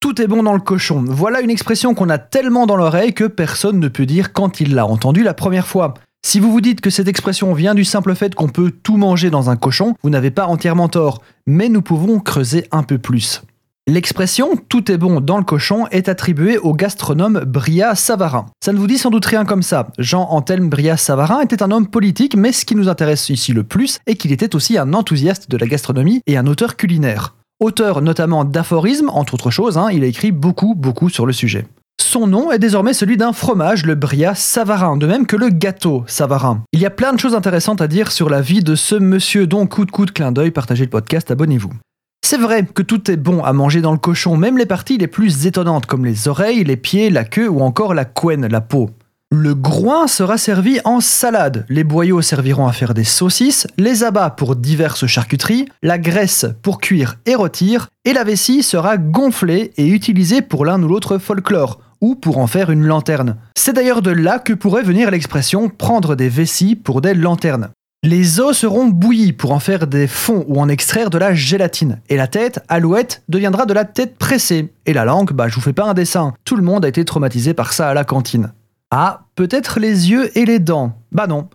[0.00, 1.04] Tout est bon dans le cochon.
[1.08, 4.76] Voilà une expression qu'on a tellement dans l'oreille que personne ne peut dire quand il
[4.76, 5.94] l'a entendue la première fois.
[6.24, 9.28] Si vous vous dites que cette expression vient du simple fait qu'on peut tout manger
[9.28, 13.42] dans un cochon, vous n'avez pas entièrement tort, mais nous pouvons creuser un peu plus.
[13.88, 18.46] L'expression tout est bon dans le cochon est attribuée au gastronome Bria Savarin.
[18.62, 19.88] Ça ne vous dit sans doute rien comme ça.
[19.98, 23.98] Jean-Anthelme Bria Savarin était un homme politique, mais ce qui nous intéresse ici le plus
[24.06, 27.34] est qu'il était aussi un enthousiaste de la gastronomie et un auteur culinaire.
[27.60, 31.66] Auteur notamment d'aphorismes, entre autres choses, hein, il a écrit beaucoup, beaucoup sur le sujet.
[32.00, 36.04] Son nom est désormais celui d'un fromage, le Bria Savarin, de même que le gâteau
[36.06, 36.62] Savarin.
[36.72, 39.48] Il y a plein de choses intéressantes à dire sur la vie de ce monsieur,
[39.48, 41.72] dont coup de coup de clin d'œil, partagez le podcast, abonnez-vous.
[42.24, 45.08] C'est vrai que tout est bon à manger dans le cochon, même les parties les
[45.08, 48.90] plus étonnantes, comme les oreilles, les pieds, la queue ou encore la couenne, la peau.
[49.40, 54.30] Le groin sera servi en salade, les boyaux serviront à faire des saucisses, les abats
[54.30, 59.86] pour diverses charcuteries, la graisse pour cuire et rôtir, et la vessie sera gonflée et
[59.86, 63.36] utilisée pour l'un ou l'autre folklore, ou pour en faire une lanterne.
[63.56, 67.68] C'est d'ailleurs de là que pourrait venir l'expression prendre des vessies pour des lanternes.
[68.02, 72.00] Les os seront bouillis pour en faire des fonds ou en extraire de la gélatine.
[72.08, 74.72] Et la tête, alouette, deviendra de la tête pressée.
[74.86, 76.32] Et la langue, bah je vous fais pas un dessin.
[76.44, 78.52] Tout le monde a été traumatisé par ça à la cantine.
[78.90, 80.98] Ah, peut-être les yeux et les dents.
[81.12, 81.48] Bah non.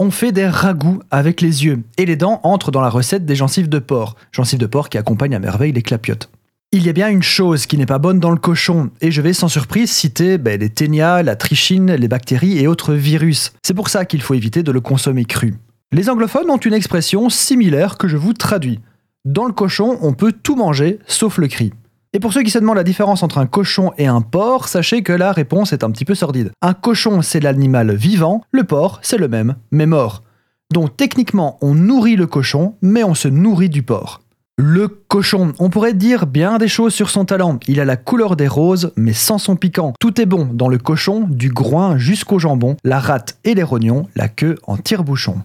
[0.00, 1.84] On fait des ragoûts avec les yeux.
[1.98, 4.16] Et les dents entrent dans la recette des gencives de porc.
[4.32, 6.30] Gencives de porc qui accompagnent à merveille les clapiotes.
[6.72, 9.20] Il y a bien une chose qui n'est pas bonne dans le cochon, et je
[9.22, 13.52] vais sans surprise citer ben, les ténias, la trichine, les bactéries et autres virus.
[13.62, 15.54] C'est pour ça qu'il faut éviter de le consommer cru.
[15.92, 18.78] Les anglophones ont une expression similaire que je vous traduis.
[19.24, 21.72] Dans le cochon, on peut tout manger, sauf le cri.
[22.12, 25.04] Et pour ceux qui se demandent la différence entre un cochon et un porc, sachez
[25.04, 26.50] que la réponse est un petit peu sordide.
[26.60, 30.24] Un cochon, c'est l'animal vivant, le porc, c'est le même, mais mort.
[30.72, 34.22] Donc techniquement, on nourrit le cochon, mais on se nourrit du porc.
[34.58, 37.60] Le cochon, on pourrait dire bien des choses sur son talent.
[37.68, 39.94] Il a la couleur des roses, mais sans son piquant.
[40.00, 44.08] Tout est bon dans le cochon, du groin jusqu'au jambon, la rate et les rognons,
[44.16, 45.36] la queue en tire-bouchon.